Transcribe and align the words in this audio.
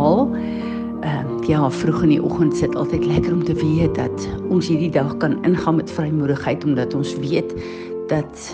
Almal. 0.00 0.30
Ehm 1.00 1.40
uh, 1.40 1.46
ja, 1.48 1.70
vroeg 1.70 2.02
in 2.02 2.12
die 2.14 2.22
oggend 2.22 2.56
sit 2.56 2.76
altyd 2.76 3.04
lekker 3.04 3.32
om 3.32 3.42
te 3.44 3.54
weet 3.54 3.94
dat 3.94 4.28
ons 4.48 4.68
hierdie 4.68 4.90
dag 4.90 5.16
kan 5.16 5.34
ingaan 5.44 5.76
met 5.76 5.90
vrymoedigheid 5.90 6.64
omdat 6.64 6.94
ons 6.94 7.16
weet 7.18 7.52
dat 8.08 8.44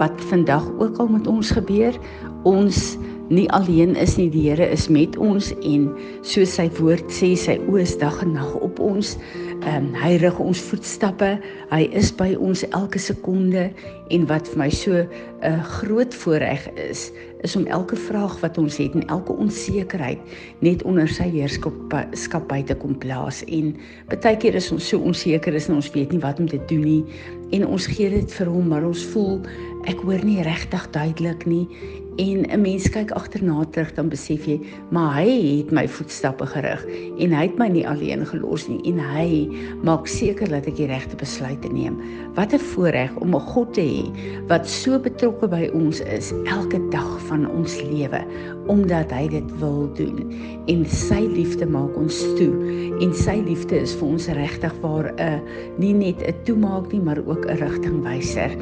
wat 0.00 0.22
vandag 0.30 0.64
ook 0.78 0.96
al 0.96 1.06
met 1.06 1.26
ons 1.26 1.50
gebeur, 1.50 1.94
ons 2.42 2.96
nie 3.28 3.46
alleen 3.50 3.96
is 3.98 4.16
nie, 4.16 4.28
die 4.30 4.44
Here 4.46 4.66
is 4.70 4.86
met 4.92 5.16
ons 5.18 5.50
en 5.66 5.88
soos 6.26 6.52
sy 6.58 6.68
woord 6.78 7.10
sê, 7.10 7.32
sy 7.38 7.56
oë 7.66 7.82
is 7.82 7.96
dag 7.98 8.20
en 8.22 8.36
nag 8.36 8.54
op 8.62 8.80
ons. 8.82 9.16
Ehm 9.64 9.88
um, 9.88 9.94
hy 9.98 10.16
rig 10.22 10.38
ons 10.42 10.60
voetstappe. 10.68 11.32
Hy 11.72 11.86
is 11.96 12.12
by 12.14 12.34
ons 12.38 12.62
elke 12.76 13.00
sekonde 13.02 13.70
en 14.14 14.26
wat 14.30 14.46
vir 14.52 14.60
my 14.60 14.68
so 14.70 15.02
'n 15.02 15.08
uh, 15.42 15.62
groot 15.80 16.14
voorreg 16.14 16.68
is, 16.76 17.10
is 17.42 17.56
om 17.56 17.66
elke 17.66 17.96
vraag 17.96 18.38
wat 18.40 18.58
ons 18.58 18.76
het 18.76 18.94
en 18.94 19.06
elke 19.08 19.32
onsekerheid 19.32 20.18
net 20.60 20.82
onder 20.82 21.08
sy 21.08 21.26
heerskap 21.30 22.48
by 22.48 22.62
te 22.62 22.74
kom 22.74 22.98
plaas. 22.98 23.42
En 23.48 23.74
baie 24.08 24.36
keer 24.36 24.54
is 24.54 24.72
ons 24.72 24.88
so 24.88 24.98
onseker 24.98 25.54
is 25.54 25.68
en 25.68 25.74
ons 25.74 25.90
weet 25.90 26.12
nie 26.12 26.22
wat 26.22 26.38
om 26.38 26.48
te 26.48 26.60
doen 26.68 26.84
nie 26.84 27.04
en 27.50 27.66
ons 27.66 27.86
gee 27.86 28.10
dit 28.10 28.32
vir 28.32 28.46
hom, 28.46 28.68
maar 28.68 28.84
ons 28.84 29.04
voel 29.12 29.40
ek 29.86 29.98
hoor 30.02 30.22
nie 30.24 30.42
regtig 30.42 30.90
duidelik 30.90 31.46
nie 31.46 31.68
en 32.16 32.46
'n 32.50 32.60
mens 32.60 32.88
kyk 32.90 33.10
agterna 33.10 33.64
terug 33.70 33.94
dan 33.94 34.08
besef 34.08 34.46
jy 34.46 34.60
maar 34.90 35.20
hy 35.20 35.28
het 35.58 35.70
my 35.70 35.88
voetstappe 35.88 36.46
gerig 36.46 36.84
en 37.18 37.32
hy 37.32 37.42
het 37.42 37.58
my 37.58 37.68
nie 37.68 37.86
alleen 37.88 38.26
gelos 38.26 38.68
nie 38.68 38.80
en 38.84 38.98
hy 38.98 39.48
maak 39.82 40.06
seker 40.06 40.48
dat 40.48 40.66
ek 40.66 40.76
die 40.76 40.86
regte 40.86 41.16
besluite 41.16 41.68
neem. 41.68 42.00
Wat 42.34 42.52
'n 42.52 42.58
voorreg 42.58 43.16
om 43.16 43.34
'n 43.34 43.40
God 43.40 43.74
te 43.74 43.80
hê 43.80 44.04
wat 44.48 44.68
so 44.68 44.98
betrokke 44.98 45.48
by 45.48 45.70
ons 45.74 46.00
is 46.00 46.32
elke 46.46 46.80
dag 46.90 47.20
van 47.28 47.50
ons 47.50 47.82
lewe 47.82 48.24
omdat 48.66 49.10
hy 49.10 49.28
dit 49.28 49.58
wil 49.58 49.86
doen. 49.94 50.32
En 50.66 50.84
sy 50.86 51.22
liefde 51.30 51.66
maak 51.66 51.96
ons 51.96 52.20
toe. 52.38 52.52
En 53.00 53.14
sy 53.14 53.40
liefde 53.46 53.80
is 53.80 53.94
vir 53.94 54.08
ons 54.08 54.28
regtig 54.28 54.74
waar 54.80 55.12
'n 55.14 55.20
uh, 55.20 55.40
nie 55.78 55.94
net 55.94 56.22
'n 56.22 56.34
toemaak 56.44 56.92
nie 56.92 57.00
maar 57.00 57.22
ook 57.26 57.46
'n 57.46 57.56
rigtingwyser 57.56 58.56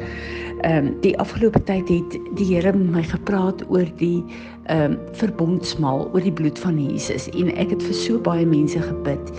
ehm 0.65 0.85
um, 0.85 0.93
die 1.01 1.13
afgelope 1.19 1.59
tyd 1.63 1.89
het 1.89 2.15
die 2.39 2.45
Here 2.47 2.71
met 2.73 2.91
my 2.91 3.03
gepraat 3.03 3.63
oor 3.69 3.85
die 3.99 4.23
ehm 4.65 4.95
um, 4.95 4.97
verbondsmaal, 5.19 6.07
oor 6.13 6.23
die 6.23 6.33
bloed 6.33 6.59
van 6.59 6.79
Jesus. 6.79 7.27
En 7.37 7.51
ek 7.53 7.75
het 7.75 7.83
vir 7.83 7.97
so 7.99 8.19
baie 8.19 8.45
mense 8.45 8.81
gebid 8.81 9.33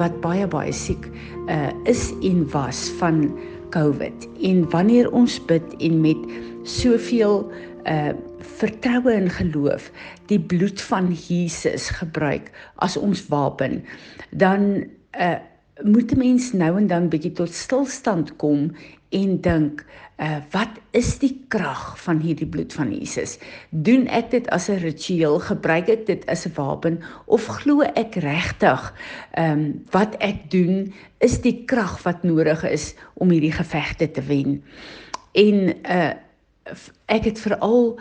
wat 0.00 0.14
baie 0.24 0.46
baie 0.48 0.72
siek 0.72 1.10
uh 1.52 1.68
is 1.90 2.10
en 2.24 2.46
was 2.54 2.88
van 3.00 3.26
COVID. 3.74 4.28
En 4.40 4.64
wanneer 4.70 5.10
ons 5.12 5.36
bid 5.50 5.74
en 5.78 6.00
met 6.00 6.22
soveel 6.62 7.44
uh 7.84 8.12
vertroue 8.60 9.12
en 9.12 9.30
geloof 9.30 9.90
die 10.26 10.40
bloed 10.40 10.80
van 10.82 11.12
Jesus 11.12 11.88
gebruik 11.90 12.50
as 12.76 12.96
ons 12.96 13.26
wapen, 13.28 13.84
dan 14.30 14.84
uh 15.18 15.38
moet 15.82 16.12
'n 16.12 16.18
mens 16.18 16.52
nou 16.52 16.76
en 16.76 16.86
dan 16.86 17.08
bietjie 17.08 17.32
tot 17.32 17.54
stilstand 17.54 18.36
kom 18.36 18.70
en 19.08 19.40
dink, 19.40 19.84
uh, 20.20 20.36
wat 20.50 20.78
is 20.90 21.18
die 21.18 21.32
krag 21.48 21.96
van 22.02 22.20
hierdie 22.22 22.46
bloed 22.46 22.72
van 22.72 22.92
Jesus? 22.92 23.38
Doen 23.70 24.06
ek 24.06 24.30
dit 24.30 24.48
as 24.48 24.68
'n 24.68 24.78
ritueel, 24.78 25.38
gebruik 25.38 25.88
ek 25.88 26.06
dit 26.06 26.26
as 26.26 26.46
'n 26.46 26.52
wapen 26.54 27.00
of 27.26 27.46
glo 27.46 27.80
ek 27.82 28.14
regtig 28.14 28.94
ehm 29.32 29.58
um, 29.58 29.84
wat 29.90 30.16
ek 30.20 30.50
doen 30.50 30.92
is 31.18 31.40
die 31.40 31.64
krag 31.64 32.02
wat 32.02 32.22
nodig 32.22 32.64
is 32.64 32.94
om 33.14 33.30
hierdie 33.30 33.52
gevegte 33.52 34.10
te 34.10 34.22
wen? 34.22 34.62
En 35.32 35.74
uh 35.84 36.12
ek 37.06 37.24
het 37.24 37.40
veral 37.40 37.98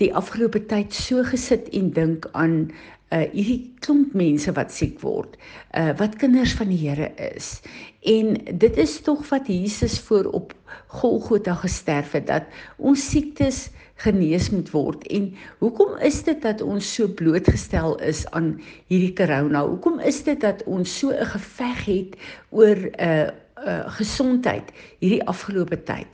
die 0.00 0.12
afgelope 0.14 0.60
tyd 0.66 0.94
so 0.94 1.24
gesit 1.24 1.68
en 1.76 1.92
dink 1.96 2.28
aan 2.32 2.70
uh 3.10 3.24
hierdie 3.32 3.72
klomp 3.82 4.12
mense 4.14 4.52
wat 4.54 4.70
siek 4.70 5.00
word, 5.02 5.34
uh 5.74 5.90
wat 5.98 6.14
kinders 6.20 6.52
van 6.54 6.70
die 6.70 6.78
Here 6.78 7.10
is. 7.34 7.58
En 8.06 8.36
dit 8.62 8.76
is 8.78 9.00
tog 9.02 9.24
wat 9.32 9.50
Jesus 9.50 9.98
voor 10.06 10.30
op 10.30 10.54
Golgotha 10.86 11.56
gesterf 11.58 12.14
het 12.14 12.28
dat 12.30 12.46
ons 12.78 13.02
siektes 13.10 13.68
genees 14.00 14.50
moet 14.50 14.70
word. 14.70 15.06
En 15.12 15.34
hoekom 15.58 15.98
is 16.06 16.22
dit 16.24 16.38
dat 16.42 16.62
ons 16.62 16.94
so 16.94 17.08
blootgestel 17.08 17.98
is 17.98 18.24
aan 18.30 18.54
hierdie 18.88 19.12
corona? 19.12 19.66
Hoekom 19.66 20.00
is 20.00 20.22
dit 20.24 20.40
dat 20.40 20.62
ons 20.64 20.98
so 20.98 21.10
'n 21.10 21.26
geveg 21.34 21.84
het 21.84 22.16
oor 22.50 22.78
uh, 22.78 23.28
uh 23.66 23.84
gesondheid 23.98 24.70
hierdie 24.98 25.24
afgelope 25.26 25.82
tyd? 25.82 26.08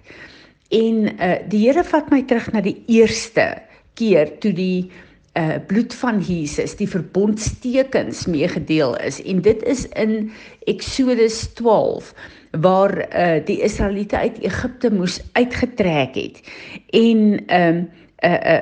En 0.68 1.08
uh 1.22 1.34
die 1.48 1.66
Here 1.66 1.84
vat 1.84 2.10
my 2.10 2.22
terug 2.26 2.50
na 2.52 2.62
die 2.64 2.78
eerste 2.90 3.62
keer 3.94 4.32
toe 4.42 4.52
die 4.56 4.90
uh 5.36 5.58
bloed 5.68 5.94
van 5.94 6.22
Jesus 6.24 6.76
die 6.78 6.88
verbondstekens 6.88 8.26
meegedeel 8.26 8.96
is. 9.04 9.20
En 9.22 9.42
dit 9.44 9.62
is 9.62 9.86
in 9.88 10.32
Eksodus 10.66 11.42
12 11.60 12.14
waar 12.56 12.96
uh 13.04 13.44
die 13.44 13.60
Israeliete 13.62 14.16
uit 14.16 14.40
Egipte 14.40 14.90
moes 14.90 15.20
uitgetrek 15.32 16.16
het. 16.16 16.42
En 16.90 17.20
um 17.60 17.88
uh 18.24 18.32
uh 18.32 18.60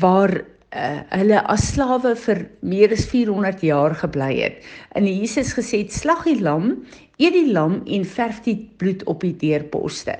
waar 0.00 0.40
uh 0.74 1.00
hulle 1.14 1.40
as 1.52 1.68
slawe 1.72 2.14
vir 2.26 2.44
meer 2.60 2.92
as 2.92 3.06
400 3.10 3.62
jaar 3.62 3.94
gebly 3.94 4.32
het. 4.40 4.64
En 4.98 5.06
Jesus 5.06 5.54
gesê: 5.54 5.84
"Slag 5.90 6.24
die 6.24 6.40
lam, 6.40 6.84
eet 7.16 7.32
die 7.32 7.52
lam 7.52 7.82
en 7.86 8.04
verf 8.04 8.42
die 8.42 8.58
bloed 8.76 9.04
op 9.04 9.20
die 9.20 9.36
deurposte." 9.36 10.16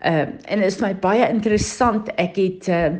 Uh 0.00 0.26
en 0.48 0.58
dit 0.58 0.66
is 0.66 0.80
my 0.80 0.94
baie 0.94 1.28
interessant. 1.28 2.08
Ek 2.16 2.36
het 2.36 2.68
uh 2.68 2.96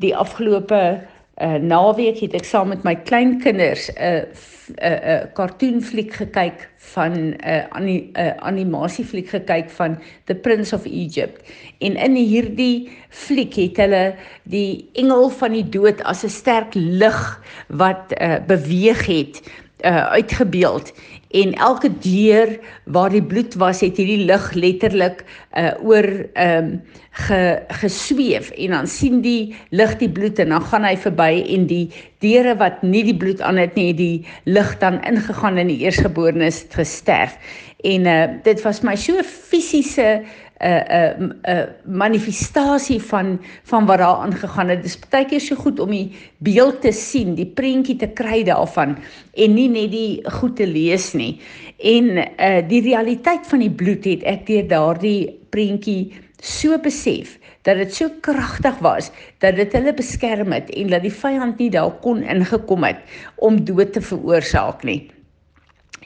die 0.00 0.16
afgelope 0.16 1.00
uh, 1.40 1.54
naweek 1.60 2.20
het 2.20 2.34
ek 2.34 2.46
saam 2.48 2.72
met 2.72 2.84
my 2.84 2.94
kleinkinders 2.94 3.90
'n 3.92 4.02
uh, 4.02 4.24
'n 4.72 4.92
uh, 4.92 4.92
'n 4.92 5.26
uh, 5.28 5.32
kartoonfliek 5.34 6.14
gekyk 6.14 6.68
van 6.92 7.12
'n 7.12 7.36
uh, 7.46 7.64
ani, 7.70 8.10
uh, 8.12 8.36
animasiefliek 8.36 9.28
gekyk 9.28 9.70
van 9.70 9.98
The 10.24 10.34
Prince 10.34 10.74
of 10.74 10.84
Egypt. 10.84 11.42
En 11.78 11.96
in 11.96 12.14
hierdie 12.14 12.90
fliek 13.08 13.54
het 13.54 13.76
hulle 13.76 14.14
die 14.42 14.88
engel 14.92 15.28
van 15.30 15.52
die 15.52 15.68
dood 15.68 16.02
as 16.02 16.24
'n 16.24 16.28
sterk 16.28 16.74
lig 16.74 17.40
wat 17.68 18.12
uh, 18.20 18.36
beweeg 18.46 19.06
het 19.06 19.42
uh, 19.82 20.06
uitgebeeld. 20.06 20.92
En 21.30 21.52
elke 21.52 21.90
deur 21.98 22.58
waar 22.84 23.10
die 23.10 23.22
bloed 23.22 23.54
was 23.54 23.80
het 23.80 23.96
hierdie 23.96 24.24
lig 24.24 24.52
letterlik 24.52 25.24
uh, 25.56 25.72
oor 25.84 26.08
ehm 26.32 26.64
um, 26.64 26.82
ge, 27.12 27.62
gesweef. 27.68 28.50
En 28.50 28.70
dan 28.70 28.86
sien 28.86 29.20
die 29.20 29.54
lig 29.70 29.96
die 30.00 30.10
bloed 30.10 30.38
en 30.38 30.48
dan 30.48 30.62
gaan 30.62 30.84
hy 30.84 30.94
verby 30.96 31.44
en 31.56 31.66
die 31.68 31.90
deure 32.24 32.54
wat 32.60 32.82
nie 32.82 33.02
die 33.04 33.16
bloed 33.16 33.40
aan 33.40 33.60
het 33.60 33.74
nie 33.76 33.92
die 33.94 34.24
lig 34.44 34.70
dan 34.80 35.00
ingegaan 35.04 35.58
in 35.60 35.72
die 35.72 35.82
eersgeborenes 35.84 36.62
het 36.62 36.80
gesterf 36.80 37.36
en 37.82 38.06
uh, 38.06 38.24
dit 38.42 38.62
was 38.62 38.80
my 38.86 38.96
so 38.96 39.22
fisiese 39.22 40.22
'n 40.62 40.82
'n 41.18 41.34
'n 41.42 41.68
manifestasie 41.84 43.02
van 43.02 43.40
van 43.62 43.86
wat 43.86 43.98
daar 43.98 44.22
aangegaan 44.22 44.68
het. 44.68 44.82
Dit 44.82 44.90
is 44.94 44.98
baie 45.10 45.26
keer 45.26 45.40
so 45.40 45.54
goed 45.54 45.80
om 45.80 45.90
die 45.90 46.14
beeld 46.38 46.80
te 46.80 46.92
sien, 46.92 47.34
die 47.34 47.46
prentjie 47.46 47.96
te 47.96 48.08
kry 48.08 48.42
daarvan 48.42 48.96
en 49.34 49.54
nie 49.54 49.68
net 49.68 49.90
die 49.90 50.22
goed 50.30 50.56
te 50.56 50.66
lees 50.66 51.12
nie. 51.12 51.40
En 51.78 52.16
uh 52.18 52.62
die 52.68 52.82
realiteit 52.82 53.46
van 53.46 53.58
die 53.58 53.70
bloed 53.70 54.04
het 54.04 54.22
ek 54.22 54.46
deur 54.46 54.68
daardie 54.68 55.38
prentjie 55.50 56.12
so 56.42 56.78
besef 56.78 57.38
dat 57.62 57.76
dit 57.78 57.94
so 57.94 58.10
kragtig 58.20 58.78
was 58.82 59.10
dat 59.38 59.56
dit 59.56 59.72
hulle 59.72 59.94
beskerm 59.94 60.52
het 60.52 60.70
en 60.70 60.90
dat 60.90 61.02
die 61.02 61.14
vyand 61.14 61.58
nie 61.58 61.70
daar 61.70 61.94
kon 62.02 62.22
ingekom 62.22 62.84
het 62.84 63.02
om 63.36 63.64
dood 63.64 63.92
te 63.92 64.00
veroorsaak 64.00 64.82
nie. 64.82 65.11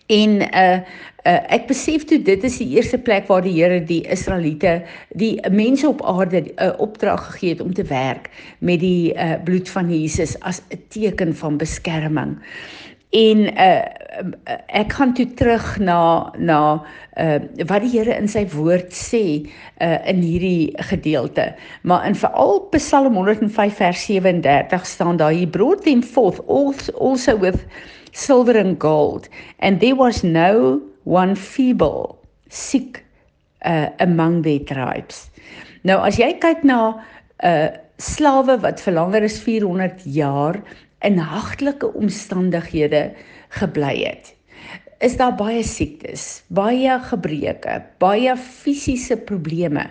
En 0.07 0.41
uh 0.55 0.79
uh, 1.27 1.41
ek 1.51 1.67
besef 1.67 2.05
toe 2.07 2.21
dit 2.23 2.45
is 2.47 2.59
die 2.61 2.69
eerste 2.77 2.99
plek 3.03 3.27
waar 3.31 3.43
die 3.43 3.57
Here 3.57 3.81
die 3.83 4.03
Israeliete, 4.13 4.79
die 5.19 5.35
mense 5.51 5.89
op 5.89 6.05
aarde 6.07 6.45
'n 6.45 6.53
uh, 6.63 6.73
opdrag 6.79 7.25
gegee 7.33 7.57
het 7.57 7.61
om 7.61 7.75
te 7.75 7.83
werk 7.83 8.31
met 8.59 8.81
die 8.81 9.15
uh, 9.15 9.35
bloed 9.45 9.69
van 9.69 9.91
Jesus 9.91 10.39
as 10.41 10.63
'n 10.71 10.79
teken 10.89 11.35
van 11.35 11.57
beskerming. 11.59 12.39
En 13.11 13.39
uh, 13.39 13.83
ek 14.67 14.93
gaan 14.93 15.15
toe 15.15 15.27
terug 15.35 15.79
na 15.79 16.33
na 16.39 16.83
uh, 17.19 17.39
wat 17.67 17.83
die 17.83 17.91
Here 17.91 18.15
in 18.15 18.29
sy 18.29 18.47
woord 18.53 18.93
sê 18.93 19.47
uh, 19.81 19.99
in 20.07 20.23
hierdie 20.23 20.75
gedeelte. 20.91 21.55
Maar 21.83 22.07
in 22.07 22.15
veral 22.15 22.61
Psalm 22.71 23.15
105 23.15 23.77
vers 23.77 24.05
37 24.05 24.87
staan 24.87 25.17
daar: 25.17 25.33
"He 25.33 25.47
brought 25.47 25.83
them 25.83 26.03
forth 26.03 26.41
also 26.99 27.39
with 27.39 27.67
silver 28.17 28.57
and 28.57 28.79
gold 28.81 29.29
and 29.61 29.81
there 29.81 29.95
was 29.95 30.25
no 30.25 30.81
one 31.05 31.35
feeble 31.37 32.19
sick 32.49 33.05
uh, 33.65 33.91
among 34.01 34.43
their 34.43 34.63
tribes. 34.65 35.29
Nou 35.85 36.01
as 36.07 36.17
jy 36.19 36.33
kyk 36.41 36.65
na 36.65 36.97
'n 36.97 37.51
uh, 37.51 37.69
slawe 38.01 38.57
wat 38.65 38.81
vir 38.85 38.97
langer 38.97 39.25
as 39.29 39.37
400 39.41 40.05
jaar 40.09 40.57
in 41.05 41.21
hagtelike 41.21 41.93
omstandighede 41.97 43.13
gebly 43.61 44.05
het, 44.05 44.33
is 45.05 45.17
daar 45.21 45.37
baie 45.37 45.63
siektes, 45.65 46.43
baie 46.49 46.97
gebreke, 47.11 47.83
baie 48.01 48.37
fisiese 48.37 49.17
probleme 49.29 49.91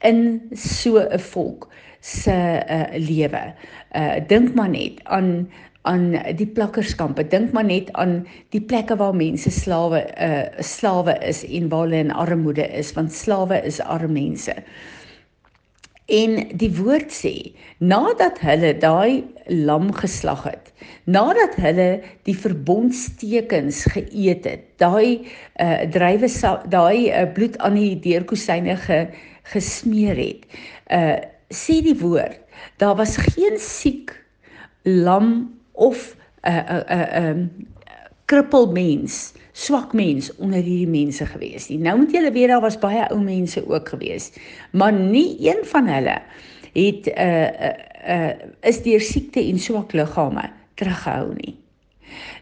in 0.00 0.40
so 0.56 0.98
'n 0.98 1.20
volk 1.32 1.68
se 2.00 2.32
uh, 2.32 2.88
lewe. 2.96 3.54
Uh 3.92 4.16
dink 4.28 4.54
maar 4.54 4.72
net 4.72 5.00
aan 5.04 5.48
aan 5.86 6.10
die 6.38 6.48
plakkerskampe. 6.58 7.24
Dink 7.30 7.54
maar 7.54 7.66
net 7.66 7.92
aan 8.00 8.18
die 8.54 8.60
plekke 8.60 8.98
waar 9.00 9.14
mense 9.16 9.50
slawe 9.50 10.02
uh 10.18 10.64
slawe 10.64 11.16
is 11.22 11.44
en 11.46 11.70
waar 11.72 11.86
hulle 11.86 12.04
in 12.04 12.12
armoede 12.12 12.66
is, 12.74 12.92
want 12.98 13.14
slawe 13.14 13.62
is 13.64 13.80
arme 13.80 14.14
mense. 14.16 14.54
En 16.06 16.36
die 16.54 16.70
woord 16.70 17.10
sê, 17.10 17.32
nadat 17.82 18.38
hulle 18.46 18.70
daai 18.78 19.24
lam 19.50 19.88
geslag 19.94 20.44
het, 20.46 20.70
nadat 21.10 21.56
hulle 21.58 21.88
die 22.28 22.36
verbondstekens 22.38 23.82
geëet 23.94 24.46
het, 24.46 24.68
daai 24.82 25.26
uh 25.62 25.82
drywe 25.90 26.30
daai 26.70 27.10
uh, 27.10 27.26
bloed 27.34 27.58
aan 27.58 27.74
die 27.78 27.96
deurkusyne 28.06 28.78
ge, 28.86 29.00
gesmeer 29.50 30.18
het, 30.20 30.46
uh 30.94 31.18
sê 31.50 31.80
die 31.82 31.98
woord, 31.98 32.38
daar 32.82 32.96
was 32.98 33.18
geen 33.22 33.58
siek 33.62 34.14
lam 34.82 35.50
of 35.76 36.16
'n 36.42 36.50
uh, 36.50 36.56
'n 36.56 36.84
uh, 36.90 36.96
'n 36.96 37.22
uh, 37.22 37.28
um, 37.28 37.40
krippel 38.26 38.66
mens 38.72 39.32
swak 39.56 39.92
mens 39.96 40.28
onder 40.36 40.60
hierdie 40.60 40.90
mense 40.90 41.26
gewees 41.26 41.68
nie. 41.70 41.78
Nou 41.78 41.96
moet 42.00 42.12
julle 42.12 42.32
weet 42.32 42.50
daar 42.52 42.64
was 42.64 42.78
baie 42.78 43.06
ou 43.08 43.20
mense 43.22 43.62
ook 43.68 43.88
gewees, 43.88 44.32
maar 44.76 44.92
nie 44.92 45.36
een 45.40 45.62
van 45.70 45.88
hulle 45.88 46.18
het 46.72 47.06
'n 47.06 47.14
uh, 47.16 47.46
'n 47.46 47.76
uh, 48.08 48.26
uh, 48.28 48.34
is 48.60 48.82
deur 48.82 49.00
siekte 49.00 49.40
en 49.40 49.58
swak 49.58 49.92
liggame 49.92 50.50
teruggehou 50.74 51.34
nie. 51.34 51.56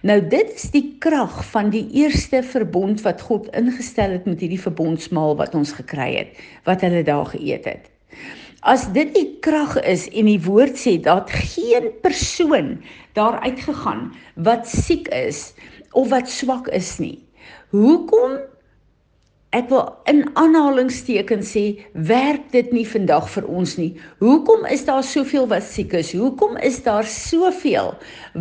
Nou 0.02 0.18
dit 0.28 0.54
is 0.54 0.70
die 0.70 0.96
krag 0.98 1.44
van 1.50 1.70
die 1.70 1.86
eerste 1.92 2.42
verbond 2.42 3.02
wat 3.02 3.20
God 3.20 3.48
ingestel 3.56 4.10
het 4.10 4.24
met 4.24 4.40
hierdie 4.40 4.60
verbondsmaal 4.60 5.36
wat 5.36 5.54
ons 5.54 5.72
gekry 5.72 6.10
het, 6.16 6.40
wat 6.64 6.80
hulle 6.80 7.02
daar 7.02 7.26
geëet 7.26 7.64
het. 7.64 7.90
As 8.64 8.86
dit 8.96 9.10
die 9.12 9.28
krag 9.44 9.76
is 9.84 10.06
en 10.08 10.24
die 10.30 10.40
woord 10.40 10.78
sê 10.80 10.96
dat 11.04 11.28
geen 11.52 11.90
persoon 12.00 12.78
daar 13.12 13.36
uitgegaan 13.44 14.08
wat 14.40 14.64
siek 14.70 15.10
is 15.12 15.50
of 15.92 16.08
wat 16.08 16.32
swak 16.32 16.70
is 16.72 16.96
nie. 16.98 17.18
Hoekom 17.76 18.38
ek 19.54 19.68
wil 19.70 19.84
in 20.10 20.24
aanhalingstekens 20.40 21.52
sê 21.54 21.64
werk 22.08 22.48
dit 22.56 22.72
nie 22.74 22.86
vandag 22.88 23.28
vir 23.36 23.46
ons 23.46 23.76
nie. 23.78 23.92
Hoekom 24.24 24.64
is 24.72 24.82
daar 24.88 25.04
soveel 25.06 25.46
wat 25.52 25.66
siek 25.68 25.92
is? 25.94 26.14
Hoekom 26.16 26.56
is 26.56 26.80
daar 26.88 27.06
soveel 27.06 27.94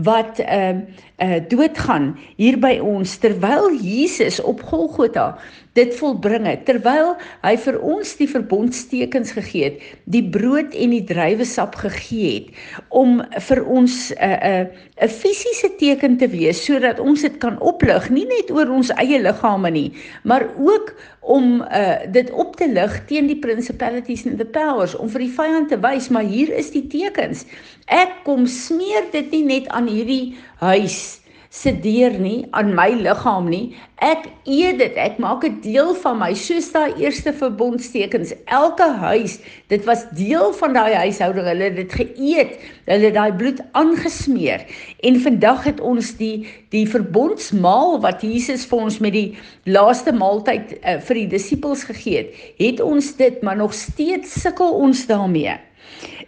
wat 0.08 0.40
ehm 0.46 0.86
uh, 0.88 1.12
uh, 1.24 1.40
doodgaan 1.50 2.14
hier 2.38 2.60
by 2.60 2.78
ons 2.84 3.18
terwyl 3.24 3.72
Jesus 3.80 4.42
op 4.44 4.62
Golgotha 4.70 5.38
dit 5.78 5.94
volbring 5.98 6.46
het 6.46 6.66
terwyl 6.68 7.16
hy 7.42 7.54
vir 7.66 7.80
ons 7.82 8.14
die 8.20 8.28
verbondstekens 8.30 9.34
gegee 9.38 9.72
het 9.72 9.80
die 10.16 10.24
brood 10.36 10.76
en 10.78 10.94
die 10.94 11.04
druiwesap 11.10 11.80
gegee 11.82 12.34
het 12.36 12.92
om 12.94 13.22
vir 13.48 13.64
ons 13.66 14.12
'n 14.12 14.20
uh, 14.22 14.38
'n 14.38 14.68
uh, 14.68 15.08
'n 15.08 15.10
fisiese 15.10 15.70
teken 15.80 16.18
te 16.18 16.28
wees 16.28 16.66
sodat 16.66 17.00
ons 17.00 17.22
dit 17.22 17.38
kan 17.38 17.60
oplig 17.60 18.10
nie 18.10 18.26
net 18.26 18.52
oor 18.52 18.70
ons 18.70 18.94
eie 19.02 19.20
liggame 19.20 19.72
nie 19.72 19.92
maar 20.24 20.46
ook 20.58 20.94
om 21.24 21.62
uh, 21.62 22.04
dit 22.12 22.32
op 22.32 22.56
te 22.60 22.68
lig 22.68 22.98
teen 23.08 23.28
die 23.28 23.40
principalities 23.40 24.26
and 24.28 24.38
the 24.38 24.46
powers 24.46 24.96
om 24.96 25.10
vir 25.10 25.24
die 25.24 25.34
vyand 25.38 25.72
te 25.72 25.80
wys 25.80 26.10
maar 26.12 26.28
hier 26.28 26.52
is 26.52 26.72
die 26.76 26.86
tekens. 26.92 27.46
Ek 27.88 28.24
kom 28.28 28.48
smeer 28.48 29.08
dit 29.12 29.32
nie 29.32 29.44
net 29.48 29.72
aan 29.72 29.88
hierdie 29.88 30.36
huis 30.60 31.23
sedeer 31.54 32.16
nie 32.18 32.48
aan 32.58 32.72
my 32.74 32.88
liggaam 32.98 33.46
nie. 33.52 33.76
Ek 34.02 34.26
eet 34.50 34.80
dit. 34.82 34.96
Ek 34.98 35.20
maak 35.22 35.44
dit 35.46 35.60
deel 35.62 35.92
van 36.02 36.18
my 36.18 36.32
soos 36.38 36.72
daai 36.74 36.96
eerste 37.02 37.30
verbondstekens. 37.38 38.34
Elke 38.50 38.88
huis, 39.04 39.38
dit 39.70 39.86
was 39.86 40.08
deel 40.18 40.50
van 40.58 40.74
daai 40.74 40.96
huishouding. 41.04 41.46
Hulle 41.52 41.68
het 41.70 41.78
dit 41.78 41.94
geëet. 42.00 42.56
Hulle 42.90 43.10
het 43.12 43.18
daai 43.20 43.36
bloed 43.38 43.62
aangesmeer. 43.78 44.66
En 45.06 45.20
vandag 45.22 45.68
het 45.70 45.84
ons 45.94 46.16
die 46.18 46.48
die 46.74 46.88
verbondsmaal 46.90 48.00
wat 48.02 48.26
Jesus 48.26 48.66
vir 48.66 48.88
ons 48.88 48.98
met 49.04 49.14
die 49.14 49.28
laaste 49.70 50.10
maaltyd 50.18 50.74
uh, 50.82 50.98
vir 51.06 51.22
die 51.22 51.28
disippels 51.36 51.86
gegee 51.86 52.24
het, 52.24 52.40
het 52.58 52.82
ons 52.82 53.12
dit, 53.20 53.38
maar 53.46 53.60
nog 53.62 53.78
steeds 53.78 54.34
sukkel 54.42 54.74
ons 54.82 55.06
daarmee. 55.06 55.54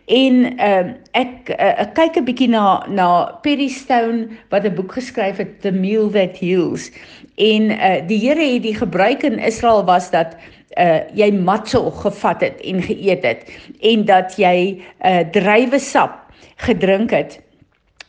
En 0.06 0.58
ehm 0.58 0.88
uh, 0.88 0.94
ek 1.12 1.50
uh, 1.50 1.72
ek 1.82 1.94
kyk 1.98 2.18
'n 2.22 2.26
bietjie 2.26 2.50
na 2.50 2.86
na 2.88 3.08
Perry 3.42 3.68
Stone 3.68 4.28
wat 4.54 4.66
'n 4.66 4.76
boek 4.78 4.94
geskryf 4.94 5.38
het 5.42 5.62
The 5.62 5.72
Meal 5.72 6.10
That 6.14 6.38
Heals. 6.38 6.92
En 7.36 7.72
uh 7.74 8.06
die 8.08 8.20
Here 8.22 8.54
het 8.54 8.64
die 8.64 8.76
gebruik 8.76 9.24
in 9.24 9.40
Israel 9.40 9.86
was 9.86 10.12
dat 10.12 10.38
uh 10.78 11.02
jy 11.14 11.32
matzo 11.32 11.90
gevat 11.90 12.42
het 12.42 12.62
en 12.62 12.82
geëet 12.82 13.24
het 13.24 13.42
en 13.82 14.06
dat 14.06 14.38
jy 14.38 14.78
uh 15.02 15.26
druiwesap 15.32 16.22
gedrink 16.56 17.10
het 17.10 17.42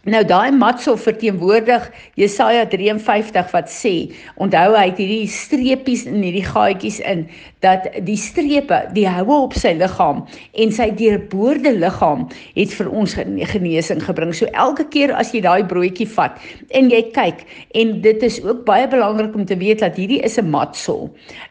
Nou 0.07 0.21
daai 0.23 0.53
matso 0.55 0.93
verteenwoordig 0.95 1.89
Jesaja 2.15 2.63
53 2.71 3.49
wat 3.51 3.73
sê, 3.75 4.13
onthou 4.39 4.77
hy 4.77 4.85
het 4.93 5.01
hierdie 5.03 5.27
streepies 5.27 6.05
in 6.07 6.21
hierdie 6.23 6.45
gaatjies 6.47 7.01
in 7.03 7.25
dat 7.67 7.89
die 8.07 8.19
strepe, 8.21 8.79
die 8.95 9.07
houe 9.11 9.43
op 9.49 9.57
sy 9.59 9.75
liggaam 9.79 10.23
en 10.63 10.75
sy 10.75 10.89
deurboorde 10.97 11.73
liggaam 11.77 12.27
het 12.57 12.75
vir 12.79 12.91
ons 12.91 13.17
genesing 13.53 14.03
gebring. 14.05 14.35
So 14.37 14.49
elke 14.55 14.87
keer 14.93 15.15
as 15.17 15.33
jy 15.35 15.43
daai 15.45 15.67
broodjie 15.69 16.09
vat 16.15 16.39
en 16.77 16.91
jy 16.93 17.03
kyk 17.17 17.45
en 17.79 17.97
dit 18.05 18.27
is 18.27 18.39
ook 18.45 18.65
baie 18.69 18.87
belangrik 18.91 19.35
om 19.37 19.47
te 19.49 19.59
weet 19.59 19.83
dat 19.85 19.99
hierdie 19.99 20.23
is 20.27 20.39
'n 20.39 20.51
matso. 20.51 21.11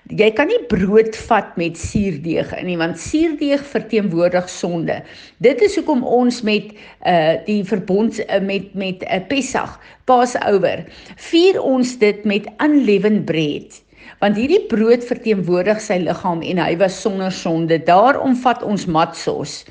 Jy 0.09 0.31
kan 0.37 0.47
nie 0.47 0.61
brood 0.69 1.15
vat 1.27 1.57
met 1.57 1.77
suurdeeg 1.77 2.53
in 2.59 2.67
nie 2.67 2.77
want 2.77 2.99
suurdeeg 2.99 3.63
verteenwoordig 3.65 4.49
sonde. 4.49 5.01
Dit 5.39 5.61
is 5.61 5.75
hoekom 5.75 6.03
ons 6.03 6.41
met 6.41 6.71
uh 7.05 7.35
die 7.45 7.63
verbond 7.63 8.19
uh, 8.19 8.39
met 8.41 8.73
met 8.73 9.01
'n 9.01 9.15
uh, 9.15 9.27
Pessach, 9.27 9.79
Passover, 10.05 10.85
vier 11.15 11.61
ons 11.61 11.97
dit 11.97 12.25
met 12.25 12.47
unleavened 12.61 13.25
bread. 13.25 13.84
Want 14.19 14.37
hierdie 14.39 14.63
brood 14.71 15.03
verteenwoordig 15.03 15.81
sy 15.81 15.99
liggaam 16.03 16.41
en 16.41 16.57
hy 16.63 16.77
was 16.77 17.01
sonder 17.01 17.31
sonde. 17.31 17.79
Daarom 17.83 18.35
vat 18.43 18.63
ons 18.63 18.85
matsos 18.85 19.63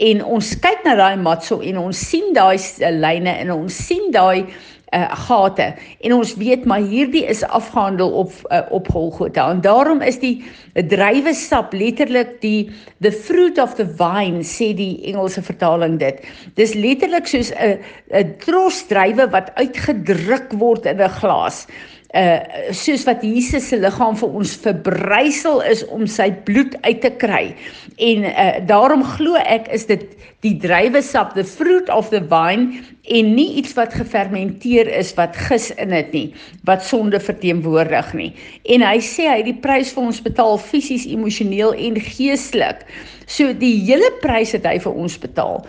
en 0.00 0.24
ons 0.24 0.52
kyk 0.64 0.84
na 0.86 0.96
daai 0.96 1.16
matso 1.20 1.60
en 1.60 1.78
ons 1.78 1.96
sien 2.08 2.32
daai 2.36 2.56
lyne 2.80 3.32
en 3.42 3.50
ons 3.52 3.80
sien 3.86 4.08
daai 4.14 4.46
uh, 4.94 5.08
gate. 5.26 5.66
En 6.00 6.14
ons 6.16 6.32
weet 6.40 6.64
maar 6.68 6.82
hierdie 6.82 7.24
is 7.28 7.42
afgehandel 7.44 8.10
op 8.22 8.32
uh, 8.50 8.62
op 8.70 8.88
Golgotha. 8.90 9.50
En 9.50 9.60
daarom 9.60 10.02
is 10.02 10.18
die 10.22 10.40
druiwesap 10.74 11.74
letterlik 11.76 12.40
die 12.40 12.70
the 13.04 13.12
fruit 13.12 13.58
of 13.58 13.76
the 13.78 13.86
vine 13.86 14.44
sê 14.46 14.72
die 14.76 14.96
Engelse 15.12 15.42
vertaling 15.42 15.98
dit. 16.00 16.24
Dis 16.58 16.74
letterlik 16.74 17.28
soos 17.30 17.52
'n 17.52 17.78
'n 18.10 18.34
tros 18.44 18.86
druiwe 18.88 19.30
wat 19.30 19.52
uitgedruk 19.54 20.52
word 20.52 20.86
in 20.86 21.00
'n 21.00 21.16
glas 21.20 21.66
uh 22.14 22.72
soos 22.74 23.04
wat 23.06 23.22
Jesus 23.22 23.68
se 23.70 23.78
liggaam 23.78 24.16
vir 24.18 24.32
ons 24.40 24.56
verbrysel 24.64 25.60
is 25.70 25.84
om 25.94 26.08
sy 26.10 26.30
bloed 26.46 26.74
uit 26.82 27.00
te 27.04 27.12
kry. 27.22 27.54
En 28.02 28.26
uh 28.26 28.48
daarom 28.66 29.04
glo 29.16 29.38
ek 29.44 29.70
is 29.70 29.86
dit 29.86 30.08
die 30.42 30.56
druiwesap, 30.58 31.34
the 31.36 31.44
fruit 31.44 31.88
of 31.92 32.10
the 32.10 32.22
vine 32.26 32.80
en 33.14 33.32
nie 33.36 33.60
iets 33.60 33.74
wat 33.76 33.94
gefermenteer 33.94 34.88
is 34.88 35.12
wat 35.18 35.36
gis 35.36 35.70
in 35.76 35.92
dit 35.94 36.12
nie, 36.16 36.26
wat 36.68 36.82
sonde 36.84 37.20
verteenwoordig 37.20 38.12
nie. 38.16 38.30
En 38.72 38.82
hy 38.86 38.98
sê 39.04 39.28
hy 39.28 39.40
het 39.42 39.50
die 39.50 39.58
prys 39.62 39.92
vir 39.94 40.08
ons 40.10 40.22
betaal 40.24 40.58
fisies, 40.58 41.06
emosioneel 41.06 41.76
en 41.76 42.00
geestelik. 42.00 42.86
So 43.30 43.52
die 43.54 43.76
hele 43.84 44.10
prys 44.24 44.56
het 44.56 44.66
hy 44.66 44.78
vir 44.82 44.96
ons 44.96 45.18
betaal. 45.20 45.60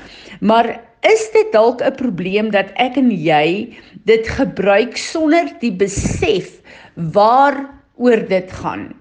Maar 0.42 0.74
is 1.02 1.30
dit 1.34 1.52
dalk 1.52 1.82
'n 1.82 1.96
probleem 1.98 2.52
dat 2.52 2.70
ek 2.76 2.98
en 2.98 3.12
jy 3.12 3.74
dit 4.06 4.28
gebruik 4.28 4.98
sonder 4.98 5.50
die 5.60 5.72
besef 5.72 6.62
waaroor 6.96 8.22
dit 8.28 8.52
gaan? 8.52 8.94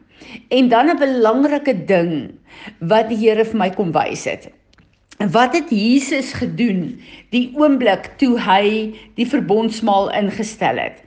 En 0.49 0.69
dan 0.69 0.89
'n 0.89 0.99
belangrike 0.99 1.85
ding 1.85 2.31
wat 2.81 3.09
die 3.09 3.17
Here 3.17 3.45
vir 3.45 3.59
my 3.59 3.71
kom 3.71 3.93
wys 3.93 4.25
het. 4.25 4.49
Wat 5.19 5.53
het 5.53 5.69
Jesus 5.71 6.33
gedoen 6.33 7.01
die 7.31 7.53
oomblik 7.55 8.17
toe 8.17 8.41
hy 8.41 8.97
die 9.15 9.27
verbondsmaal 9.27 10.11
ingestel 10.11 10.77
het? 10.77 11.03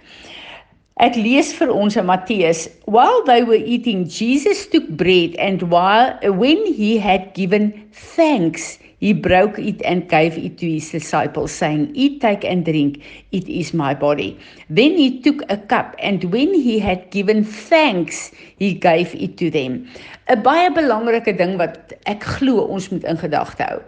Ek 1.01 1.15
lees 1.15 1.53
vir 1.57 1.71
ons 1.73 1.95
in 1.97 2.05
Matteus, 2.05 2.69
while 2.85 3.23
they 3.25 3.41
were 3.41 3.57
eating 3.65 4.05
Jesus 4.05 4.67
took 4.69 4.85
bread 4.88 5.35
and 5.41 5.63
while 5.63 6.13
when 6.21 6.62
he 6.77 7.00
had 7.00 7.33
given 7.33 7.73
thanks 8.15 8.77
He 9.03 9.12
broke 9.12 9.60
it 9.60 9.81
and 9.83 10.07
gave 10.07 10.38
it 10.38 10.57
to 10.60 10.65
his 10.65 10.89
disciples, 10.89 11.51
saying, 11.51 11.91
Eat, 11.93 12.22
take, 12.22 12.45
and 12.45 12.63
drink, 12.63 13.03
it 13.33 13.50
is 13.50 13.74
my 13.74 13.93
body. 13.93 14.39
Then 14.69 14.95
he 14.95 15.19
took 15.19 15.43
a 15.50 15.57
cup, 15.57 15.93
and 16.00 16.24
when 16.31 16.53
he 16.53 16.79
had 16.79 17.12
given 17.12 17.43
thanks, 17.43 18.31
he 18.55 18.74
gave 18.74 19.13
it 19.13 19.36
to 19.43 19.51
them. 19.51 19.83
'n 20.31 20.41
Baie 20.48 20.72
belangrike 20.72 21.36
ding 21.36 21.60
wat 21.60 21.91
ek 22.07 22.24
glo 22.39 22.63
ons 22.63 22.88
moet 22.95 23.03
in 23.03 23.19
gedagte 23.19 23.67
hou. 23.67 23.81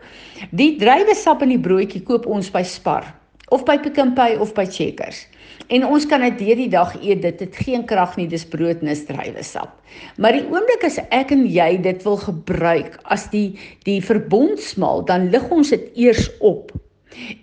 Die 0.52 0.74
druiwesap 0.84 1.48
en 1.48 1.56
die 1.56 1.64
broodjie 1.70 2.04
koop 2.04 2.28
ons 2.28 2.52
by 2.52 2.68
Spar 2.68 3.08
of 3.54 3.66
by 3.66 3.78
Pick 3.78 4.00
n 4.02 4.14
Pay 4.18 4.38
of 4.42 4.54
by 4.58 4.66
Checkers. 4.66 5.26
En 5.74 5.86
ons 5.86 6.06
kan 6.10 6.22
dit 6.26 6.40
deur 6.40 6.60
die 6.60 6.72
dag 6.72 6.96
eet. 7.02 7.22
Dit 7.24 7.44
het 7.44 7.60
geen 7.66 7.86
krag 7.88 8.16
nie, 8.18 8.28
dis 8.30 8.46
brood 8.46 8.82
en 8.82 8.94
druiwesap. 9.08 9.74
Maar 10.18 10.38
die 10.38 10.46
oomblik 10.50 10.86
as 10.88 11.00
ek 11.10 11.34
en 11.36 11.46
jy 11.50 11.70
dit 11.82 12.04
wil 12.06 12.18
gebruik 12.22 12.98
as 13.04 13.30
die 13.34 13.58
die 13.88 14.02
verbondsmaal, 14.04 15.06
dan 15.10 15.30
lig 15.34 15.46
ons 15.54 15.74
dit 15.74 15.88
eers 16.08 16.28
op. 16.40 16.74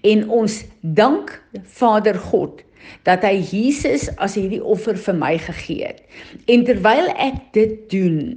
En 0.07 0.29
ons 0.31 0.59
dank 0.83 1.33
Vader 1.79 2.19
God 2.31 2.63
dat 3.07 3.23
hy 3.25 3.39
Jesus 3.39 4.09
as 4.19 4.35
hierdie 4.37 4.63
offer 4.63 4.99
vir 4.99 5.17
my 5.17 5.37
gegee 5.41 5.87
het. 5.87 6.03
En 6.51 6.65
terwyl 6.67 7.09
ek 7.15 7.39
dit 7.55 7.79
doen, 7.93 8.35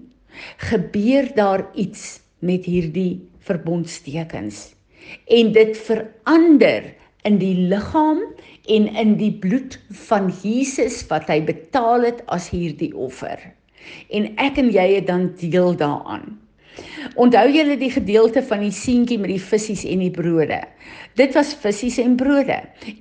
gebeur 0.69 1.27
daar 1.35 1.65
iets 1.73 2.21
met 2.45 2.67
hierdie 2.69 3.25
verbondstekens. 3.45 4.71
En 5.29 5.51
dit 5.53 5.77
verander 5.77 6.93
in 7.25 7.39
die 7.41 7.55
liggaam 7.71 8.21
en 8.71 8.87
in 8.95 9.17
die 9.19 9.33
bloed 9.41 9.77
van 10.07 10.31
Jesus 10.43 11.01
wat 11.11 11.29
hy 11.31 11.41
betaal 11.45 12.07
het 12.07 12.23
as 12.33 12.49
hierdie 12.53 12.93
offer. 12.93 13.39
En 14.13 14.31
ek 14.41 14.57
en 14.61 14.71
jy 14.73 14.87
het 14.97 15.07
dan 15.09 15.29
deel 15.41 15.75
daaraan. 15.77 16.33
Onthou 17.15 17.45
julle 17.53 17.77
die 17.79 17.91
gedeelte 17.93 18.41
van 18.43 18.63
die 18.65 18.73
seentjie 18.73 19.17
met 19.21 19.31
die 19.31 19.41
visse 19.41 19.75
en 19.87 20.01
die 20.03 20.11
brode. 20.11 20.57
Dit 21.15 21.35
was 21.37 21.53
visse 21.61 22.03
en 22.03 22.17
brode 22.19 22.57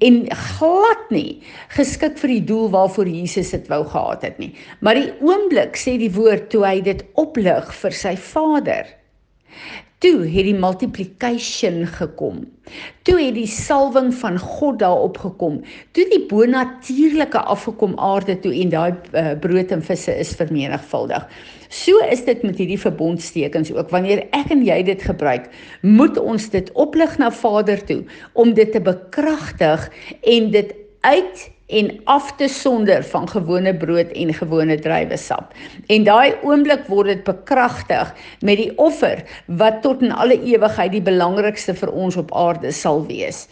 en 0.06 0.20
glad 0.30 1.08
nie 1.10 1.40
geskik 1.74 2.20
vir 2.20 2.36
die 2.36 2.44
doel 2.52 2.68
waarvoor 2.74 3.10
Jesus 3.10 3.50
dit 3.56 3.66
wou 3.72 3.82
gehad 3.90 4.22
het 4.26 4.38
nie. 4.38 4.52
Maar 4.80 5.00
die 5.00 5.10
oomblik 5.24 5.78
sê 5.80 5.96
die 5.98 6.12
woord 6.14 6.50
toe 6.54 6.62
hy 6.66 6.78
dit 6.86 7.02
oplig 7.18 7.72
vir 7.80 7.98
sy 8.04 8.14
Vader. 8.30 8.86
Toe 10.04 10.26
het 10.28 10.44
die 10.44 10.52
multiplication 10.52 11.86
gekom. 11.88 12.42
Toe 13.08 13.14
het 13.16 13.38
die 13.38 13.48
salwing 13.48 14.10
van 14.12 14.34
God 14.36 14.82
daarop 14.82 15.16
gekom. 15.22 15.62
Toe 15.96 16.04
die 16.10 16.26
bonatuurlike 16.28 17.40
afgekom 17.40 17.94
aarde 17.96 18.36
toe 18.44 18.52
en 18.52 18.74
daai 18.74 18.92
uh, 18.92 19.30
brood 19.40 19.72
en 19.72 19.84
visse 19.86 20.12
is 20.12 20.34
vermenigvuldig. 20.36 21.24
So 21.72 22.04
is 22.12 22.20
dit 22.28 22.44
met 22.44 22.60
hierdie 22.60 22.80
verbondstekens 22.82 23.72
ook. 23.72 23.88
Wanneer 23.96 24.26
ek 24.36 24.52
en 24.52 24.66
jy 24.66 24.82
dit 24.90 25.08
gebruik, 25.08 25.48
moet 25.80 26.20
ons 26.20 26.50
dit 26.52 26.68
oplig 26.76 27.16
na 27.16 27.32
Vader 27.32 27.80
toe 27.88 28.02
om 28.36 28.52
dit 28.52 28.76
te 28.76 28.84
bekragtig 28.84 29.88
en 30.20 30.52
dit 30.52 30.76
uit 31.08 31.48
en 31.74 31.90
af 32.04 32.30
te 32.38 32.48
sonder 32.48 33.02
van 33.10 33.28
gewone 33.28 33.74
brood 33.76 34.12
en 34.14 34.34
gewone 34.34 34.76
druiwesap. 34.78 35.54
En 35.90 36.04
daai 36.06 36.34
oomblik 36.46 36.86
word 36.90 37.10
dit 37.10 37.24
bekragtig 37.26 38.12
met 38.46 38.60
die 38.60 38.70
offer 38.78 39.24
wat 39.60 39.80
tot 39.82 40.02
in 40.04 40.14
alle 40.14 40.36
ewigheid 40.38 40.92
die 40.94 41.02
belangrikste 41.04 41.74
vir 41.78 41.92
ons 41.92 42.18
op 42.20 42.32
aarde 42.34 42.72
sal 42.74 43.02
wees. 43.08 43.46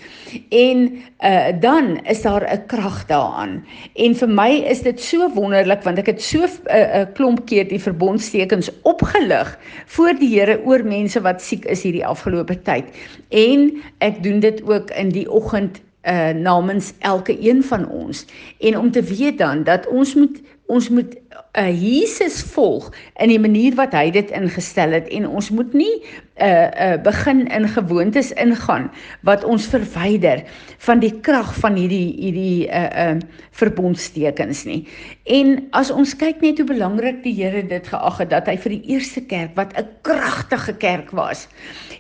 En 0.50 0.87
uh 1.23 1.50
dan 1.62 1.99
is 2.11 2.23
daar 2.23 2.47
'n 2.47 2.67
krag 2.67 3.07
daaraan. 3.07 3.64
En 3.95 4.14
vir 4.14 4.29
my 4.29 4.50
is 4.71 4.83
dit 4.83 5.00
so 5.00 5.29
wonderlik 5.35 5.83
want 5.83 5.99
ek 5.99 6.07
het 6.07 6.23
so 6.23 6.38
'n 6.43 6.50
uh, 6.71 7.00
uh, 7.00 7.07
klomp 7.14 7.47
keer 7.47 7.69
die 7.69 7.81
verbondstekens 7.81 8.71
opgelig 8.83 9.59
voor 9.87 10.14
die 10.19 10.31
Here 10.33 10.61
oor 10.64 10.85
mense 10.85 11.21
wat 11.21 11.43
siek 11.43 11.64
is 11.64 11.83
hierdie 11.83 12.07
afgelope 12.07 12.62
tyd. 12.62 12.85
En 13.29 13.83
ek 13.99 14.23
doen 14.23 14.41
dit 14.41 14.62
ook 14.62 14.91
in 14.91 15.09
die 15.09 15.31
oggend 15.31 15.81
uh 16.03 16.31
namens 16.31 16.93
elke 16.99 17.37
een 17.41 17.63
van 17.65 17.89
ons. 17.89 18.25
En 18.59 18.79
om 18.79 18.91
te 18.91 19.03
weet 19.03 19.39
dan 19.39 19.65
dat 19.65 19.87
ons 19.87 20.15
moet 20.15 20.41
ons 20.67 20.89
moet 20.89 21.17
uh 21.59 21.83
Jesus 21.83 22.43
volg 22.43 22.93
in 23.17 23.29
die 23.29 23.41
manier 23.41 23.75
wat 23.75 23.93
hy 23.93 24.11
dit 24.11 24.31
ingestel 24.31 24.91
het. 24.91 25.09
En 25.09 25.29
ons 25.29 25.51
moet 25.51 25.73
nie 25.73 26.03
uh 26.41 26.71
uh 26.81 26.97
begin 27.03 27.47
in 27.47 27.69
gewoontes 27.69 28.33
ingaan 28.33 28.91
wat 29.21 29.45
ons 29.45 29.67
verwyder 29.69 30.43
van 30.79 31.03
die 31.03 31.12
krag 31.21 31.53
van 31.61 31.77
hierdie 31.77 32.17
hierdie 32.17 32.69
uh 32.69 32.89
uh 32.89 33.19
verbondstekens 33.53 34.65
nie. 34.65 34.87
En 35.29 35.59
as 35.77 35.91
ons 35.93 36.15
kyk 36.17 36.41
net 36.41 36.57
hoe 36.57 36.67
belangrik 36.67 37.21
die 37.23 37.35
Here 37.37 37.61
dit 37.69 37.87
geag 37.87 38.19
het 38.19 38.31
dat 38.31 38.49
hy 38.49 38.57
vir 38.57 38.73
die 38.79 38.95
eerste 38.95 39.21
kerk 39.21 39.53
wat 39.61 39.77
'n 39.77 39.85
kragtige 40.03 40.73
kerk 40.73 41.11
was, 41.11 41.49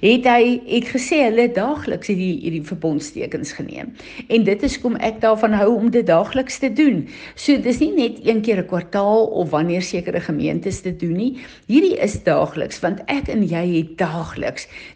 het 0.00 0.24
hy 0.24 0.60
het 0.64 0.88
gesê 0.88 1.28
hulle 1.28 1.52
daagliks 1.52 2.08
hierdie 2.08 2.40
hierdie 2.40 2.64
verbondstekens 2.64 3.52
geneem. 3.52 3.92
En 4.28 4.44
dit 4.44 4.62
is 4.62 4.80
kom 4.80 4.96
ek 4.96 5.20
daarvan 5.20 5.52
hou 5.52 5.76
om 5.76 5.90
dit 5.90 6.06
daagliks 6.06 6.58
te 6.58 6.72
doen. 6.72 7.06
So 7.34 7.60
dis 7.60 7.78
nie 7.78 7.92
net 7.92 8.26
een 8.26 8.40
keer 8.40 8.64
'n 8.64 8.66
kwartaal 8.66 9.26
of 9.26 9.50
wanneer 9.50 9.82
sekere 9.82 10.20
gemeentes 10.20 10.82
dit 10.82 10.98
doen 11.00 11.16
nie. 11.16 11.38
Hierdie 11.66 11.98
is 12.00 12.22
daagliks 12.22 12.80
want 12.80 13.00
ek 13.06 13.28
en 13.28 13.44
jy 13.44 13.76
het 13.76 13.98
daagliks 13.98 14.21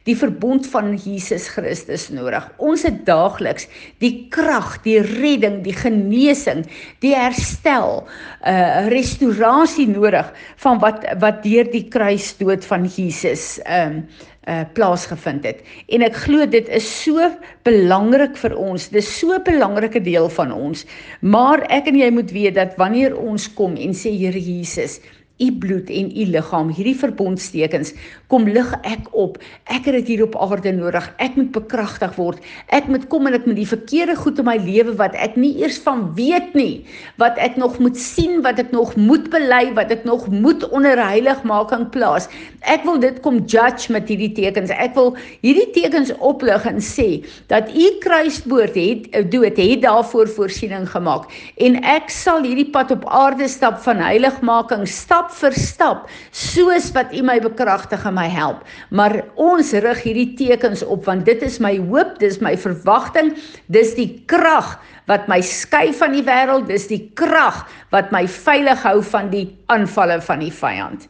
die 0.05 0.17
verbond 0.17 0.67
van 0.67 0.95
Jesus 0.97 1.49
Christus 1.49 2.09
nodig. 2.11 2.45
Ons 2.59 2.83
het 2.87 3.05
daagliks 3.07 3.67
die 3.99 4.29
krag, 4.31 4.83
die 4.85 5.01
redding, 5.01 5.63
die 5.65 5.75
genesing, 5.75 6.65
die 7.01 7.15
herstel, 7.15 8.07
uh, 8.47 8.87
restaurasie 8.93 9.89
nodig 9.89 10.33
van 10.63 10.79
wat 10.79 11.05
wat 11.21 11.43
deur 11.43 11.67
die 11.73 11.89
kruisdood 11.89 12.65
van 12.65 12.87
Jesus 12.87 13.59
um, 13.67 14.05
uh 14.47 14.63
plaasgevind 14.79 15.43
het. 15.43 15.63
En 15.91 16.05
ek 16.07 16.15
glo 16.23 16.47
dit 16.47 16.69
is 16.71 16.87
so 16.87 17.19
belangrik 17.67 18.37
vir 18.39 18.55
ons. 18.55 18.89
Dis 18.95 19.09
so 19.19 19.35
'n 19.35 19.43
belangrike 19.43 20.01
deel 20.01 20.29
van 20.29 20.53
ons. 20.53 20.87
Maar 21.21 21.67
ek 21.69 21.89
en 21.89 21.99
jy 21.99 22.11
moet 22.11 22.31
weet 22.31 22.55
dat 22.55 22.77
wanneer 22.79 23.17
ons 23.19 23.49
kom 23.55 23.75
en 23.77 23.91
sê 23.91 24.15
Here 24.15 24.39
Jesus, 24.39 25.01
u 25.39 25.53
bloed 25.59 25.91
en 25.91 26.11
u 26.17 26.25
liggaam, 26.33 26.71
hierdie 26.73 26.97
verbondstekens, 26.97 27.93
kom 28.33 28.47
lig 28.51 28.73
ek 28.83 29.09
op. 29.13 29.39
Ek 29.71 29.87
het 29.87 29.99
dit 30.01 30.13
hier 30.15 30.25
op 30.27 30.37
aarde 30.41 30.73
nodig. 30.75 31.07
Ek 31.23 31.37
moet 31.39 31.53
bekragtig 31.55 32.17
word. 32.19 32.43
Ek 32.75 32.89
moet 32.91 33.07
kom 33.13 33.29
en 33.29 33.37
ek 33.39 33.47
moet 33.47 33.59
die 33.61 33.69
verkeerde 33.69 34.17
goed 34.19 34.41
in 34.43 34.49
my 34.49 34.57
lewe 34.63 34.97
wat 34.99 35.15
ek 35.15 35.37
nie 35.41 35.53
eers 35.63 35.79
van 35.85 36.09
weet 36.19 36.55
nie, 36.59 36.85
wat 37.23 37.39
ek 37.43 37.59
nog 37.61 37.79
moet 37.83 37.99
sien, 38.01 38.41
wat 38.47 38.59
ek 38.63 38.73
nog 38.75 38.97
moet 38.99 39.31
bely, 39.33 39.71
wat 39.79 39.93
ek 39.95 40.05
nog 40.09 40.27
moet 40.33 40.67
onder 40.73 40.99
heiligmaking 41.01 41.89
plaas. 41.95 42.29
Ek 42.67 42.85
wil 42.89 42.99
dit 43.03 43.21
kom 43.25 43.43
judge 43.47 43.93
met 43.95 44.11
hierdie 44.11 44.33
tekens. 44.35 44.73
Ek 44.75 44.97
wil 44.99 45.15
hierdie 45.45 45.69
tekens 45.77 46.13
oplig 46.19 46.67
en 46.69 46.81
sê 46.83 47.23
dat 47.51 47.71
u 47.71 47.87
kruisboord 48.03 48.77
het 48.77 49.09
dood 49.31 49.59
het 49.61 49.83
daarvoor 49.83 50.29
voorsiening 50.37 50.87
gemaak 50.91 51.29
en 51.63 51.79
ek 51.87 52.11
sal 52.13 52.45
hierdie 52.47 52.69
pad 52.73 52.93
op 52.95 53.07
aarde 53.13 53.49
stap 53.51 53.79
van 53.85 54.01
heiligmaking 54.03 54.87
stap 54.91 55.31
vir 55.41 55.57
stap 55.57 56.11
soos 56.37 56.91
wat 56.97 57.15
U 57.17 57.23
my 57.27 57.39
bekragtig 57.43 58.05
en 58.09 58.16
my 58.17 58.27
help. 58.33 58.65
Maar 58.91 59.21
ons 59.37 59.73
rig 59.85 60.03
hierdie 60.07 60.31
tekens 60.39 60.85
op 60.85 61.05
want 61.07 61.27
dit 61.29 61.43
is 61.47 61.61
my 61.63 61.77
hoop, 61.91 62.17
dis 62.23 62.41
my 62.45 62.57
verwagting, 62.59 63.35
dis 63.73 63.95
die 63.99 64.11
krag 64.31 64.77
wat 65.11 65.29
my 65.31 65.39
skei 65.45 65.93
van 65.95 66.17
die 66.17 66.25
wêreld, 66.27 66.67
dis 66.71 66.89
die 66.91 67.05
krag 67.19 67.63
wat 67.95 68.11
my 68.15 68.25
veilig 68.31 68.83
hou 68.87 68.99
van 69.13 69.31
die 69.31 69.47
aanvalle 69.73 70.19
van 70.25 70.43
die 70.43 70.55
vyand. 70.55 71.07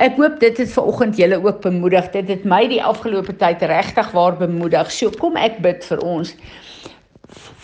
Ek 0.00 0.16
hoop 0.16 0.38
dit 0.40 0.56
het 0.56 0.70
vanoggend 0.72 1.18
julle 1.20 1.36
ook 1.44 1.58
bemoedig. 1.60 2.06
Dit 2.14 2.30
het 2.32 2.44
my 2.48 2.62
die 2.70 2.80
afgelope 2.80 3.34
tyd 3.36 3.60
regtig 3.68 4.12
waar 4.16 4.38
bemoedig. 4.38 4.88
So 4.92 5.12
kom 5.20 5.36
ek 5.36 5.58
bid 5.60 5.84
vir 5.84 6.00
ons. 6.00 6.32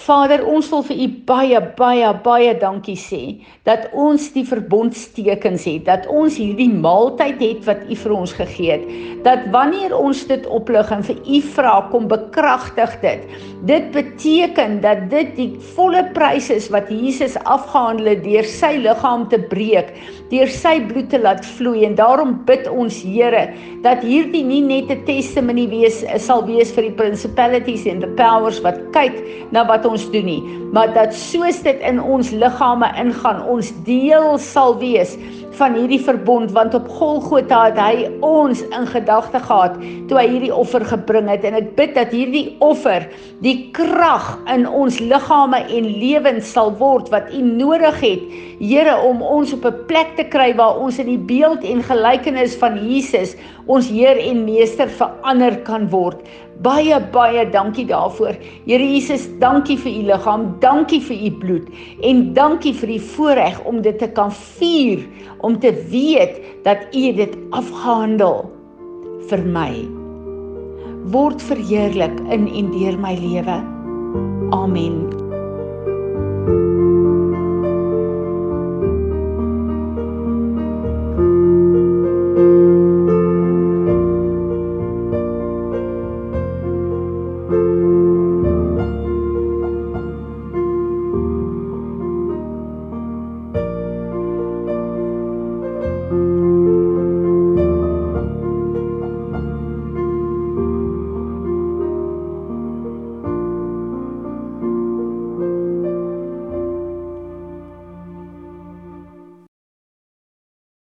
Vader, 0.06 0.44
ons 0.46 0.68
wil 0.70 0.84
vir 0.86 1.00
U 1.02 1.06
baie 1.26 1.60
baie 1.78 2.10
baie 2.22 2.52
dankie 2.60 2.94
sê 3.00 3.20
dat 3.66 3.88
ons 3.98 4.28
die 4.36 4.44
verbondstekens 4.46 5.64
het, 5.66 5.82
dat 5.88 6.04
ons 6.06 6.36
hierdie 6.38 6.70
maaltyd 6.70 7.42
het 7.42 7.64
wat 7.66 7.82
U 7.90 7.96
vir 7.98 8.14
ons 8.14 8.34
gegee 8.38 8.76
het. 8.76 8.84
Dat 9.26 9.48
wanneer 9.54 9.96
ons 9.96 10.20
dit 10.28 10.46
oplig 10.54 10.92
en 10.94 11.02
vir 11.08 11.18
U 11.18 11.40
vra 11.56 11.72
kom 11.90 12.06
bekragtig 12.12 12.94
dit. 13.02 13.24
Dit 13.66 13.88
beteken 13.96 14.78
dat 14.84 15.08
dit 15.10 15.32
die 15.34 15.48
volle 15.74 16.04
prys 16.14 16.52
is 16.54 16.70
wat 16.70 16.92
Jesus 16.92 17.34
afgehandel 17.42 18.12
het 18.14 18.22
deur 18.22 18.46
sy 18.46 18.76
liggaam 18.84 19.26
te 19.32 19.42
breek, 19.50 19.90
deur 20.30 20.50
sy 20.54 20.76
bloed 20.86 21.10
te 21.10 21.18
laat 21.22 21.42
vloei 21.56 21.82
en 21.88 21.98
daarom 21.98 22.36
bid 22.46 22.70
ons 22.70 23.02
Here 23.06 23.48
dat 23.82 24.06
hierdie 24.06 24.44
nie 24.44 24.62
net 24.62 24.90
'n 24.90 25.04
testimonie 25.06 25.66
wees 25.68 26.04
sal 26.22 26.46
wees 26.46 26.70
vir 26.74 26.90
die 26.90 26.96
principalities 27.02 27.86
and 27.86 28.02
the 28.02 28.10
powers 28.14 28.62
wat 28.62 28.78
kyk 28.94 29.18
na 29.50 29.66
wat 29.66 29.86
ons 29.86 29.95
ons 29.96 30.10
doen 30.12 30.28
nie, 30.28 30.42
maar 30.76 30.92
dat 30.92 31.14
soos 31.16 31.62
dit 31.64 31.80
in 31.88 32.00
ons 32.02 32.30
liggame 32.36 32.88
ingaan, 33.00 33.42
ons 33.48 33.72
deel 33.86 34.36
sal 34.42 34.76
wees 34.82 35.16
van 35.58 35.76
hierdie 35.78 36.00
verbond 36.02 36.52
want 36.56 36.74
op 36.76 36.88
Golgotha 36.98 37.62
het 37.68 37.78
hy 37.80 38.08
ons 38.26 38.62
in 38.66 38.86
gedagte 38.90 39.40
gehad 39.42 39.76
toe 40.08 40.18
hy 40.18 40.26
hierdie 40.34 40.52
offer 40.54 40.84
gebring 40.84 41.30
het 41.32 41.46
en 41.48 41.58
ek 41.58 41.72
bid 41.78 41.94
dat 41.96 42.14
hierdie 42.14 42.56
offer 42.64 43.08
die 43.44 43.70
krag 43.76 44.34
in 44.52 44.66
ons 44.68 45.00
liggame 45.00 45.62
en 45.64 45.90
lewens 46.00 46.52
sal 46.56 46.74
word 46.80 47.10
wat 47.14 47.32
u 47.32 47.42
nodig 47.46 48.02
het 48.04 48.28
Here 48.56 48.94
om 49.04 49.20
ons 49.20 49.52
op 49.52 49.66
'n 49.68 49.84
plek 49.86 50.16
te 50.16 50.24
kry 50.24 50.54
waar 50.56 50.80
ons 50.80 50.98
in 50.98 51.06
die 51.06 51.20
beeld 51.20 51.64
en 51.64 51.82
gelykenis 51.82 52.56
van 52.56 52.80
Jesus 52.80 53.36
ons 53.66 53.88
Heer 53.88 54.16
en 54.16 54.44
Meester 54.44 54.88
verander 54.88 55.56
kan 55.64 55.90
word 55.90 56.24
Baie 56.64 56.96
baie 57.12 57.42
dankie 57.52 57.84
daarvoor. 57.84 58.36
Here 58.64 58.84
Jesus, 58.84 59.26
dankie 59.42 59.76
vir 59.76 59.92
u 59.92 60.04
liggaam, 60.08 60.46
dankie 60.62 61.02
vir 61.04 61.18
u 61.28 61.30
bloed 61.42 61.66
en 62.08 62.22
dankie 62.36 62.72
vir 62.72 62.94
die 62.94 63.02
voorreg 63.12 63.58
om 63.68 63.82
dit 63.84 63.98
te 64.00 64.08
kan 64.16 64.32
vier, 64.32 65.04
om 65.46 65.58
te 65.62 65.70
weet 65.90 66.40
dat 66.66 66.90
u 66.90 67.12
dit 67.14 67.36
afgehandel 67.54 68.42
vir 69.30 69.46
my. 69.46 69.70
Word 71.14 71.42
verheerlik 71.42 72.18
in 72.34 72.50
en 72.50 72.74
deur 72.74 72.98
my 72.98 73.14
lewe. 73.22 73.62
Amen. 74.50 75.06
thank 76.46 76.58
you 76.78 76.95